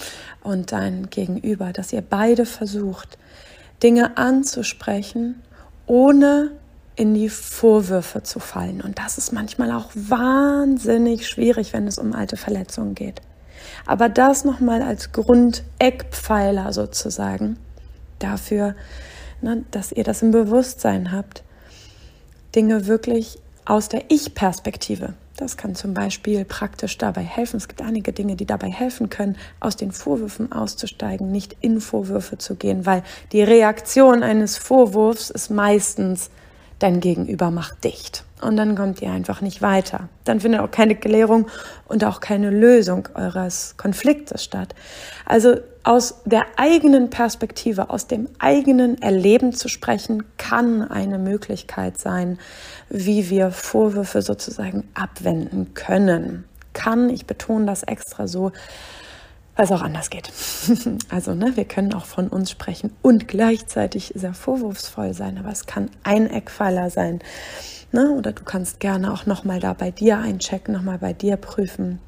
und 0.42 0.72
dein 0.72 1.10
Gegenüber, 1.10 1.72
dass 1.72 1.92
ihr 1.92 2.02
beide 2.02 2.46
versucht, 2.46 3.18
Dinge 3.82 4.16
anzusprechen, 4.16 5.42
ohne 5.86 6.52
in 6.94 7.14
die 7.14 7.28
Vorwürfe 7.28 8.22
zu 8.22 8.38
fallen. 8.38 8.80
Und 8.80 8.98
das 8.98 9.18
ist 9.18 9.32
manchmal 9.32 9.70
auch 9.72 9.90
wahnsinnig 9.94 11.28
schwierig, 11.28 11.74
wenn 11.74 11.86
es 11.86 11.98
um 11.98 12.14
alte 12.14 12.38
Verletzungen 12.38 12.94
geht. 12.94 13.20
Aber 13.84 14.08
das 14.08 14.44
nochmal 14.44 14.82
als 14.82 15.12
Grundeckpfeiler 15.12 16.72
sozusagen 16.72 17.58
dafür, 18.20 18.76
ne, 19.42 19.64
dass 19.72 19.90
ihr 19.90 20.04
das 20.04 20.22
im 20.22 20.30
Bewusstsein 20.30 21.10
habt, 21.10 21.42
Dinge 22.54 22.86
wirklich 22.86 23.38
aus 23.64 23.88
der 23.88 24.04
Ich-Perspektive 24.10 25.14
das 25.36 25.56
kann 25.56 25.74
zum 25.74 25.94
Beispiel 25.94 26.44
praktisch 26.44 26.98
dabei 26.98 27.22
helfen. 27.22 27.56
Es 27.56 27.68
gibt 27.68 27.82
einige 27.82 28.12
Dinge, 28.12 28.36
die 28.36 28.46
dabei 28.46 28.70
helfen 28.70 29.08
können, 29.08 29.36
aus 29.60 29.76
den 29.76 29.92
Vorwürfen 29.92 30.52
auszusteigen, 30.52 31.30
nicht 31.30 31.56
in 31.60 31.80
Vorwürfe 31.80 32.38
zu 32.38 32.56
gehen, 32.56 32.84
weil 32.84 33.02
die 33.32 33.42
Reaktion 33.42 34.22
eines 34.22 34.58
Vorwurfs 34.58 35.30
ist 35.30 35.50
meistens, 35.50 36.30
dein 36.78 37.00
Gegenüber 37.00 37.50
macht 37.50 37.84
dicht. 37.84 38.25
Und 38.42 38.58
dann 38.58 38.76
kommt 38.76 39.00
ihr 39.00 39.10
einfach 39.10 39.40
nicht 39.40 39.62
weiter. 39.62 40.10
Dann 40.24 40.40
findet 40.40 40.60
auch 40.60 40.70
keine 40.70 40.94
Klärung 40.94 41.46
und 41.88 42.04
auch 42.04 42.20
keine 42.20 42.50
Lösung 42.50 43.08
eures 43.14 43.74
Konfliktes 43.78 44.44
statt. 44.44 44.74
Also 45.24 45.56
aus 45.84 46.20
der 46.26 46.44
eigenen 46.56 47.08
Perspektive, 47.08 47.88
aus 47.88 48.08
dem 48.08 48.28
eigenen 48.38 49.00
Erleben 49.00 49.54
zu 49.54 49.68
sprechen, 49.68 50.24
kann 50.36 50.82
eine 50.82 51.18
Möglichkeit 51.18 51.98
sein, 51.98 52.38
wie 52.90 53.30
wir 53.30 53.52
Vorwürfe 53.52 54.20
sozusagen 54.20 54.86
abwenden 54.92 55.72
können. 55.72 56.44
Kann, 56.74 57.08
ich 57.08 57.24
betone 57.24 57.64
das 57.64 57.84
extra 57.84 58.28
so, 58.28 58.52
weil 59.54 59.64
es 59.64 59.72
auch 59.72 59.82
anders 59.82 60.10
geht. 60.10 60.30
Also, 61.08 61.34
ne, 61.34 61.56
wir 61.56 61.64
können 61.64 61.94
auch 61.94 62.04
von 62.04 62.28
uns 62.28 62.50
sprechen 62.50 62.92
und 63.00 63.28
gleichzeitig 63.28 64.12
sehr 64.14 64.34
vorwurfsvoll 64.34 65.14
sein, 65.14 65.38
aber 65.38 65.50
es 65.50 65.66
kann 65.66 65.90
ein 66.02 66.28
Eckpfeiler 66.28 66.90
sein. 66.90 67.20
Ne? 67.92 68.10
Oder 68.10 68.32
du 68.32 68.44
kannst 68.44 68.80
gerne 68.80 69.12
auch 69.12 69.26
nochmal 69.26 69.60
da 69.60 69.72
bei 69.72 69.90
dir 69.90 70.18
einchecken, 70.18 70.74
nochmal 70.74 70.98
bei 70.98 71.12
dir 71.12 71.36
prüfen. 71.36 72.00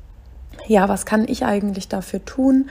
Ja, 0.67 0.89
was 0.89 1.07
kann 1.07 1.27
ich 1.29 1.45
eigentlich 1.45 1.89
dafür 1.89 2.25
tun, 2.25 2.71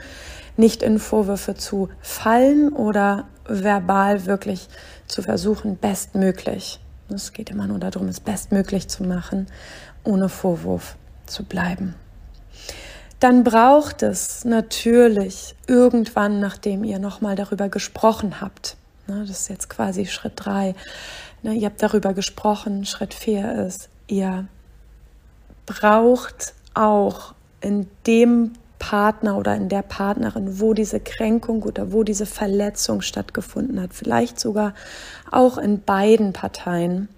nicht 0.56 0.82
in 0.82 0.98
Vorwürfe 0.98 1.54
zu 1.54 1.88
fallen 2.00 2.72
oder 2.72 3.26
verbal 3.46 4.26
wirklich 4.26 4.68
zu 5.06 5.22
versuchen, 5.22 5.76
bestmöglich. 5.76 6.80
Es 7.08 7.32
geht 7.32 7.50
immer 7.50 7.66
nur 7.66 7.78
darum, 7.78 8.08
es 8.08 8.20
bestmöglich 8.20 8.88
zu 8.88 9.04
machen, 9.04 9.46
ohne 10.04 10.28
Vorwurf 10.28 10.96
zu 11.26 11.44
bleiben 11.44 11.94
dann 13.20 13.42
braucht 13.42 14.02
es 14.02 14.44
natürlich 14.44 15.54
irgendwann, 15.66 16.40
nachdem 16.40 16.84
ihr 16.84 16.98
nochmal 16.98 17.34
darüber 17.34 17.68
gesprochen 17.68 18.40
habt, 18.40 18.76
ne, 19.06 19.20
das 19.26 19.40
ist 19.40 19.50
jetzt 19.50 19.68
quasi 19.68 20.06
Schritt 20.06 20.34
drei, 20.36 20.74
ne, 21.42 21.54
ihr 21.54 21.66
habt 21.66 21.82
darüber 21.82 22.14
gesprochen, 22.14 22.84
Schritt 22.84 23.14
vier 23.14 23.66
ist, 23.66 23.88
ihr 24.06 24.48
braucht 25.66 26.54
auch 26.74 27.34
in 27.60 27.88
dem 28.06 28.52
Partner 28.78 29.36
oder 29.36 29.56
in 29.56 29.68
der 29.68 29.82
Partnerin, 29.82 30.60
wo 30.60 30.72
diese 30.72 31.00
Kränkung 31.00 31.62
oder 31.62 31.92
wo 31.92 32.04
diese 32.04 32.26
Verletzung 32.26 33.00
stattgefunden 33.00 33.80
hat, 33.80 33.92
vielleicht 33.92 34.38
sogar 34.38 34.74
auch 35.30 35.58
in 35.58 35.82
beiden 35.82 36.32
Parteien. 36.32 37.08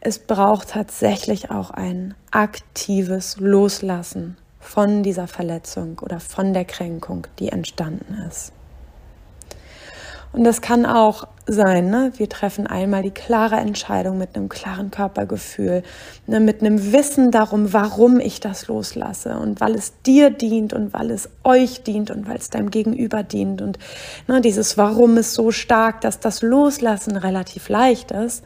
Es 0.00 0.18
braucht 0.18 0.70
tatsächlich 0.70 1.50
auch 1.50 1.70
ein 1.70 2.14
aktives 2.30 3.38
Loslassen 3.38 4.36
von 4.60 5.02
dieser 5.02 5.28
Verletzung 5.28 5.98
oder 6.00 6.18
von 6.20 6.52
der 6.54 6.64
Kränkung, 6.64 7.26
die 7.38 7.50
entstanden 7.50 8.14
ist. 8.28 8.52
Und 10.32 10.44
das 10.44 10.60
kann 10.60 10.86
auch 10.86 11.28
sein, 11.46 11.90
ne? 11.90 12.12
wir 12.16 12.28
treffen 12.28 12.66
einmal 12.66 13.02
die 13.02 13.12
klare 13.12 13.56
Entscheidung 13.56 14.18
mit 14.18 14.34
einem 14.34 14.48
klaren 14.48 14.90
Körpergefühl, 14.90 15.82
ne? 16.26 16.40
mit 16.40 16.60
einem 16.60 16.92
Wissen 16.92 17.30
darum, 17.30 17.72
warum 17.72 18.18
ich 18.18 18.40
das 18.40 18.66
loslasse 18.66 19.38
und 19.38 19.60
weil 19.60 19.74
es 19.74 19.92
dir 20.02 20.30
dient 20.30 20.72
und 20.72 20.92
weil 20.92 21.10
es 21.10 21.28
euch 21.44 21.82
dient 21.84 22.10
und 22.10 22.28
weil 22.28 22.36
es 22.36 22.50
deinem 22.50 22.70
Gegenüber 22.70 23.22
dient. 23.22 23.62
Und 23.62 23.78
ne, 24.26 24.40
dieses 24.40 24.76
Warum 24.76 25.16
ist 25.16 25.34
so 25.34 25.52
stark, 25.52 26.00
dass 26.00 26.18
das 26.18 26.42
Loslassen 26.42 27.16
relativ 27.16 27.68
leicht 27.68 28.10
ist. 28.10 28.42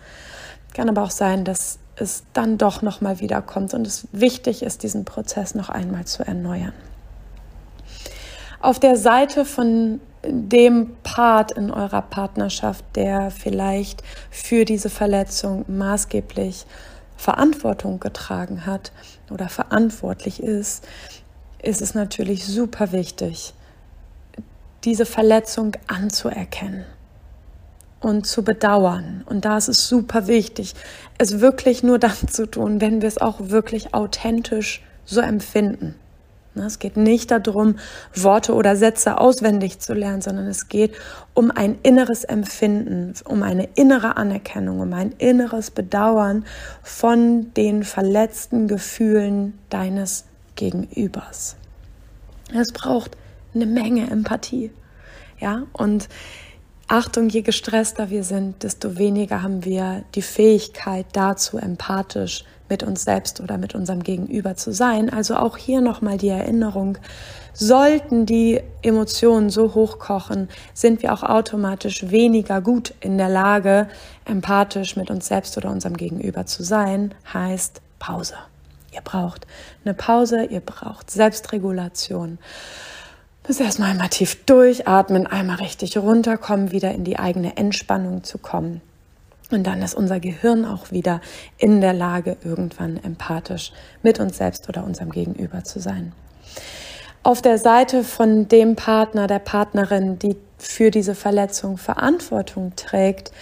Kann 0.74 0.88
aber 0.88 1.02
auch 1.02 1.10
sein, 1.10 1.44
dass 1.44 1.78
es 1.96 2.24
dann 2.32 2.58
doch 2.58 2.82
nochmal 2.82 3.20
wiederkommt 3.20 3.74
und 3.74 3.86
es 3.86 4.08
wichtig 4.12 4.62
ist, 4.62 4.82
diesen 4.82 5.04
Prozess 5.04 5.54
noch 5.54 5.68
einmal 5.68 6.04
zu 6.04 6.26
erneuern. 6.26 6.72
Auf 8.60 8.78
der 8.78 8.96
Seite 8.96 9.46
von 9.46 10.00
dem 10.22 10.94
Part 11.02 11.52
in 11.52 11.70
eurer 11.70 12.02
Partnerschaft, 12.02 12.84
der 12.94 13.30
vielleicht 13.30 14.02
für 14.30 14.66
diese 14.66 14.90
Verletzung 14.90 15.64
maßgeblich 15.66 16.66
Verantwortung 17.16 18.00
getragen 18.00 18.66
hat 18.66 18.92
oder 19.30 19.48
verantwortlich 19.48 20.42
ist, 20.42 20.86
ist 21.62 21.80
es 21.80 21.94
natürlich 21.94 22.46
super 22.46 22.92
wichtig, 22.92 23.54
diese 24.84 25.06
Verletzung 25.06 25.72
anzuerkennen 25.86 26.84
und 28.00 28.26
zu 28.26 28.42
bedauern. 28.44 29.24
Und 29.26 29.46
da 29.46 29.56
ist 29.56 29.68
es 29.68 29.88
super 29.88 30.26
wichtig, 30.26 30.74
es 31.16 31.40
wirklich 31.40 31.82
nur 31.82 31.98
dann 31.98 32.28
zu 32.28 32.44
tun, 32.44 32.82
wenn 32.82 33.00
wir 33.00 33.08
es 33.08 33.18
auch 33.18 33.36
wirklich 33.40 33.94
authentisch 33.94 34.82
so 35.06 35.20
empfinden. 35.22 35.94
Es 36.54 36.78
geht 36.78 36.96
nicht 36.96 37.30
darum, 37.30 37.76
Worte 38.14 38.54
oder 38.54 38.74
Sätze 38.74 39.18
auswendig 39.18 39.78
zu 39.78 39.94
lernen, 39.94 40.20
sondern 40.20 40.46
es 40.46 40.68
geht 40.68 40.94
um 41.32 41.50
ein 41.50 41.78
inneres 41.82 42.24
Empfinden, 42.24 43.14
um 43.24 43.42
eine 43.42 43.68
innere 43.76 44.16
Anerkennung, 44.16 44.80
um 44.80 44.92
ein 44.92 45.12
inneres 45.18 45.70
Bedauern 45.70 46.44
von 46.82 47.54
den 47.54 47.84
verletzten 47.84 48.66
Gefühlen 48.66 49.58
deines 49.70 50.24
Gegenübers. 50.56 51.56
Es 52.52 52.72
braucht 52.72 53.16
eine 53.54 53.66
Menge 53.66 54.10
Empathie. 54.10 54.70
Ja, 55.38 55.62
und 55.72 56.08
Achtung, 56.92 57.28
je 57.28 57.42
gestresster 57.42 58.10
wir 58.10 58.24
sind, 58.24 58.64
desto 58.64 58.98
weniger 58.98 59.44
haben 59.44 59.64
wir 59.64 60.02
die 60.16 60.22
Fähigkeit 60.22 61.06
dazu, 61.12 61.56
empathisch 61.56 62.44
mit 62.68 62.82
uns 62.82 63.04
selbst 63.04 63.38
oder 63.38 63.58
mit 63.58 63.76
unserem 63.76 64.02
Gegenüber 64.02 64.56
zu 64.56 64.72
sein. 64.72 65.08
Also 65.08 65.36
auch 65.36 65.56
hier 65.56 65.82
nochmal 65.82 66.18
die 66.18 66.30
Erinnerung, 66.30 66.98
sollten 67.54 68.26
die 68.26 68.60
Emotionen 68.82 69.50
so 69.50 69.72
hochkochen, 69.76 70.48
sind 70.74 71.04
wir 71.04 71.12
auch 71.12 71.22
automatisch 71.22 72.10
weniger 72.10 72.60
gut 72.60 72.92
in 72.98 73.18
der 73.18 73.28
Lage, 73.28 73.86
empathisch 74.24 74.96
mit 74.96 75.12
uns 75.12 75.28
selbst 75.28 75.56
oder 75.56 75.70
unserem 75.70 75.96
Gegenüber 75.96 76.44
zu 76.46 76.64
sein. 76.64 77.14
Heißt 77.32 77.82
Pause. 78.00 78.34
Ihr 78.92 79.02
braucht 79.02 79.46
eine 79.84 79.94
Pause, 79.94 80.42
ihr 80.42 80.58
braucht 80.58 81.08
Selbstregulation 81.12 82.38
ist 83.48 83.60
erstmal 83.60 83.90
einmal 83.90 84.08
tief 84.08 84.44
durchatmen, 84.44 85.26
einmal 85.26 85.56
richtig 85.56 85.96
runterkommen, 85.96 86.72
wieder 86.72 86.92
in 86.92 87.04
die 87.04 87.18
eigene 87.18 87.56
Entspannung 87.56 88.22
zu 88.22 88.38
kommen. 88.38 88.80
Und 89.50 89.66
dann 89.66 89.82
ist 89.82 89.94
unser 89.94 90.20
Gehirn 90.20 90.64
auch 90.64 90.92
wieder 90.92 91.20
in 91.58 91.80
der 91.80 91.92
Lage, 91.92 92.36
irgendwann 92.44 93.02
empathisch 93.02 93.72
mit 94.02 94.20
uns 94.20 94.36
selbst 94.36 94.68
oder 94.68 94.84
unserem 94.84 95.10
Gegenüber 95.10 95.64
zu 95.64 95.80
sein. 95.80 96.12
Auf 97.22 97.42
der 97.42 97.58
Seite 97.58 98.04
von 98.04 98.48
dem 98.48 98.76
Partner, 98.76 99.26
der 99.26 99.40
Partnerin, 99.40 100.18
die 100.18 100.36
für 100.56 100.90
diese 100.90 101.14
Verletzung 101.14 101.76
Verantwortung 101.76 102.74
trägt, 102.76 103.32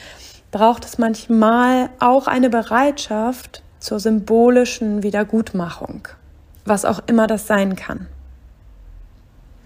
braucht 0.51 0.85
es 0.85 0.99
manchmal 0.99 1.91
auch 2.01 2.27
eine 2.27 2.51
Bereitschaft 2.51 3.63
zur 3.79 4.01
symbolischen 4.01 5.03
Wiedergutmachung, 5.03 6.09
was 6.65 6.85
auch 6.85 7.01
immer 7.07 7.27
das 7.27 7.47
sein 7.47 7.77
kann. 7.77 8.07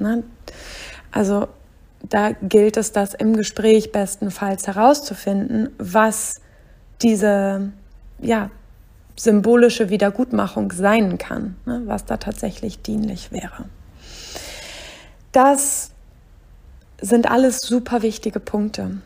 Ne? 0.02 0.24
Also 1.10 1.48
da 2.08 2.32
gilt 2.32 2.76
es, 2.76 2.92
das 2.92 3.14
im 3.14 3.36
Gespräch 3.36 3.92
bestenfalls 3.92 4.66
herauszufinden, 4.66 5.70
was 5.78 6.40
diese 7.00 7.72
ja, 8.20 8.50
symbolische 9.16 9.88
Wiedergutmachung 9.88 10.72
sein 10.72 11.18
kann, 11.18 11.56
ne? 11.64 11.82
was 11.86 12.04
da 12.04 12.16
tatsächlich 12.16 12.82
dienlich 12.82 13.32
wäre. 13.32 13.66
Das 15.32 15.90
sind 17.00 17.30
alles 17.30 17.58
super 17.60 18.02
wichtige 18.02 18.40
Punkte. 18.40 18.98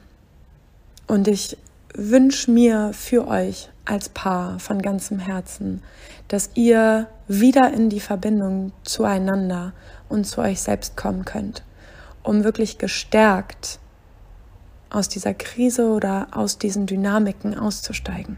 Und 1.06 1.28
ich 1.28 1.56
wünsche 1.94 2.50
mir 2.50 2.90
für 2.92 3.28
euch 3.28 3.70
als 3.86 4.08
Paar 4.08 4.58
von 4.58 4.82
ganzem 4.82 5.18
Herzen, 5.18 5.82
dass 6.28 6.50
ihr 6.54 7.08
wieder 7.28 7.72
in 7.72 7.88
die 7.88 8.00
Verbindung 8.00 8.72
zueinander 8.82 9.72
und 10.08 10.26
zu 10.26 10.40
euch 10.40 10.60
selbst 10.60 10.96
kommen 10.96 11.24
könnt, 11.24 11.62
um 12.22 12.44
wirklich 12.44 12.78
gestärkt 12.78 13.78
aus 14.90 15.08
dieser 15.08 15.34
Krise 15.34 15.88
oder 15.88 16.28
aus 16.32 16.58
diesen 16.58 16.86
Dynamiken 16.86 17.58
auszusteigen. 17.58 18.36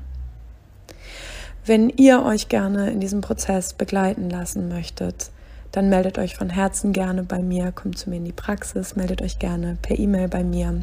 Wenn 1.64 1.90
ihr 1.90 2.24
euch 2.24 2.48
gerne 2.48 2.90
in 2.90 3.00
diesem 3.00 3.20
Prozess 3.20 3.74
begleiten 3.74 4.30
lassen 4.30 4.68
möchtet, 4.68 5.30
dann 5.72 5.90
meldet 5.90 6.16
euch 6.16 6.34
von 6.34 6.48
Herzen 6.48 6.94
gerne 6.94 7.22
bei 7.22 7.42
mir, 7.42 7.72
kommt 7.72 7.98
zu 7.98 8.08
mir 8.08 8.16
in 8.16 8.24
die 8.24 8.32
Praxis, 8.32 8.96
meldet 8.96 9.20
euch 9.20 9.38
gerne 9.38 9.76
per 9.82 9.98
E-Mail 9.98 10.28
bei 10.28 10.42
mir, 10.42 10.80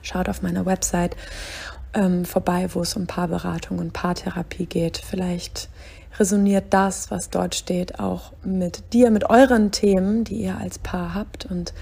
schaut 0.00 0.30
auf 0.30 0.40
meiner 0.40 0.64
Website 0.64 1.14
ähm, 1.94 2.24
vorbei, 2.24 2.68
wo 2.72 2.82
es 2.82 2.94
um 2.94 3.06
Paarberatung 3.06 3.78
und 3.78 3.92
Paartherapie 3.92 4.66
geht. 4.66 4.98
Vielleicht 4.98 5.68
resoniert 6.18 6.66
das, 6.70 7.10
was 7.10 7.30
dort 7.30 7.54
steht, 7.54 8.00
auch 8.00 8.32
mit 8.42 8.92
dir, 8.92 9.10
mit 9.10 9.30
euren 9.30 9.70
Themen, 9.70 10.24
die 10.24 10.42
ihr 10.42 10.58
als 10.58 10.78
Paar 10.78 11.14
habt. 11.14 11.46
Und 11.46 11.72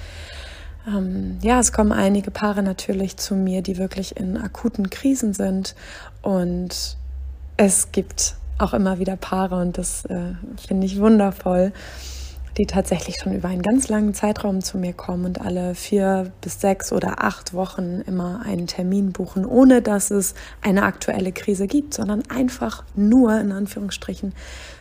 ähm, 0.87 1.39
ja, 1.43 1.59
es 1.59 1.73
kommen 1.73 1.93
einige 1.93 2.31
Paare 2.31 2.63
natürlich 2.63 3.17
zu 3.17 3.35
mir, 3.35 3.63
die 3.63 3.79
wirklich 3.79 4.17
in 4.17 4.37
akuten 4.37 4.91
Krisen 4.91 5.33
sind. 5.33 5.75
Und 6.23 6.97
es 7.57 7.93
gibt 7.93 8.37
auch 8.59 8.73
immer 8.73 8.99
wieder 8.99 9.17
Paare, 9.17 9.57
und 9.57 9.79
das 9.79 10.05
äh, 10.07 10.33
finde 10.67 10.87
ich 10.87 10.99
wundervoll, 10.99 11.73
die 12.59 12.67
tatsächlich 12.67 13.17
schon 13.23 13.35
über 13.35 13.49
einen 13.49 13.63
ganz 13.63 13.89
langen 13.89 14.15
Zeitraum 14.15 14.63
zu 14.63 14.79
mir 14.79 14.93
kommen 14.93 15.27
und 15.27 15.41
alle 15.41 15.75
vier 15.75 16.33
bis 16.41 16.61
sechs 16.61 16.93
oder 16.93 17.23
acht 17.23 17.53
Wochen 17.53 18.03
immer 18.07 18.43
einen 18.45 18.67
Termin 18.67 19.13
buchen, 19.13 19.45
ohne 19.45 19.83
dass 19.83 20.11
es 20.11 20.35
eine 20.63 20.85
aktuelle 20.85 21.33
Krise 21.33 21.67
gibt, 21.67 21.95
sondern 21.95 22.23
einfach 22.31 22.85
nur 22.95 23.39
in 23.39 23.53
Anführungsstrichen 23.53 24.33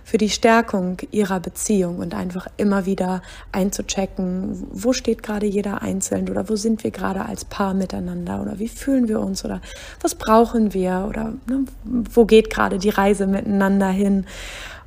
für 0.05 0.17
die 0.17 0.29
Stärkung 0.29 0.97
ihrer 1.11 1.39
Beziehung 1.39 1.97
und 1.97 2.13
einfach 2.13 2.47
immer 2.57 2.85
wieder 2.85 3.23
einzuchecken, 3.51 4.67
wo 4.71 4.93
steht 4.93 5.23
gerade 5.23 5.47
jeder 5.47 5.81
einzeln 5.81 6.29
oder 6.29 6.47
wo 6.47 6.55
sind 6.55 6.83
wir 6.83 6.91
gerade 6.91 7.25
als 7.25 7.43
Paar 7.43 7.73
miteinander 7.73 8.41
oder 8.41 8.59
wie 8.59 8.67
fühlen 8.67 9.07
wir 9.07 9.19
uns 9.19 9.43
oder 9.43 9.61
was 10.01 10.13
brauchen 10.13 10.73
wir 10.73 11.07
oder 11.09 11.33
ne, 11.47 11.65
wo 11.83 12.25
geht 12.25 12.51
gerade 12.51 12.77
die 12.77 12.89
Reise 12.89 13.25
miteinander 13.25 13.89
hin 13.89 14.25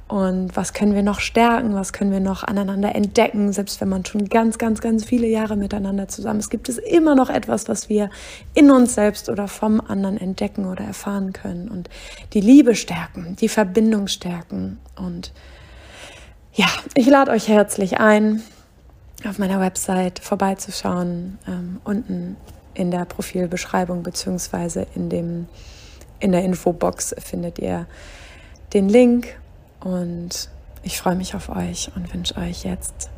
und 0.08 0.56
was 0.56 0.72
können 0.72 0.94
wir 0.94 1.02
noch 1.02 1.20
stärken, 1.20 1.74
was 1.74 1.92
können 1.92 2.10
wir 2.10 2.20
noch 2.20 2.42
aneinander 2.42 2.94
entdecken, 2.94 3.52
selbst 3.52 3.78
wenn 3.82 3.90
man 3.90 4.06
schon 4.06 4.30
ganz, 4.30 4.56
ganz, 4.56 4.80
ganz 4.80 5.04
viele 5.04 5.26
Jahre 5.26 5.54
miteinander 5.54 6.08
zusammen 6.08 6.40
ist, 6.40 6.48
gibt 6.48 6.70
es 6.70 6.78
immer 6.78 7.14
noch 7.14 7.28
etwas, 7.28 7.68
was 7.68 7.90
wir 7.90 8.08
in 8.54 8.70
uns 8.70 8.94
selbst 8.94 9.28
oder 9.28 9.48
vom 9.48 9.82
anderen 9.82 10.16
entdecken 10.16 10.64
oder 10.64 10.82
erfahren 10.82 11.34
können. 11.34 11.68
Und 11.68 11.90
die 12.32 12.40
Liebe 12.40 12.74
stärken, 12.74 13.36
die 13.36 13.50
Verbindung 13.50 14.08
stärken. 14.08 14.78
Und 14.96 15.32
ja, 16.54 16.68
ich 16.94 17.06
lade 17.06 17.30
euch 17.30 17.46
herzlich 17.48 18.00
ein, 18.00 18.42
auf 19.28 19.38
meiner 19.38 19.60
Website 19.60 20.20
vorbeizuschauen, 20.20 21.38
ähm, 21.46 21.80
unten 21.84 22.36
in 22.72 22.90
der 22.90 23.04
Profilbeschreibung 23.04 24.02
beziehungsweise 24.02 24.86
in 24.94 25.10
dem 25.10 25.48
in 26.20 26.32
der 26.32 26.42
Infobox 26.44 27.14
findet 27.18 27.58
ihr 27.58 27.86
den 28.72 28.88
Link 28.88 29.36
und 29.80 30.48
ich 30.82 30.98
freue 30.98 31.16
mich 31.16 31.34
auf 31.34 31.48
euch 31.48 31.90
und 31.94 32.12
wünsche 32.12 32.36
euch 32.36 32.64
jetzt 32.64 33.10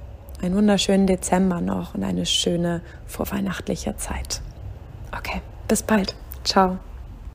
einen 0.43 0.55
wunderschönen 0.55 1.07
Dezember 1.07 1.61
noch 1.61 1.95
und 1.95 2.03
eine 2.03 2.27
schöne 2.27 2.81
vorweihnachtliche 3.07 3.97
Zeit. 3.97 4.41
Okay, 5.17 5.43
bis 5.69 5.83
bald. 5.83 6.15
Ciao. 6.45 6.79